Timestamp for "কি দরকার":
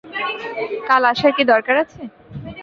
1.37-1.75